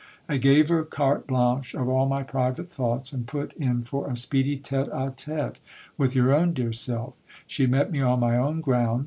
I 0.27 0.37
gave 0.37 0.69
her 0.69 0.81
carte 0.83 1.27
blanche 1.27 1.75
of 1.75 1.87
all 1.87 2.07
my 2.07 2.23
private 2.23 2.71
thoughts, 2.71 3.13
and 3.13 3.27
put 3.27 3.53
in 3.53 3.83
for 3.83 4.09
a 4.09 4.15
speedy 4.17 4.57
tete 4.57 4.87
a 4.91 5.13
tete 5.15 5.59
with 5.95 6.15
your 6.15 6.33
own 6.33 6.53
dear 6.53 6.73
self. 6.73 7.13
She 7.45 7.67
met 7.67 7.91
me 7.91 8.01
on 8.01 8.19
my 8.19 8.35
own 8.35 8.61
ground. 8.61 8.99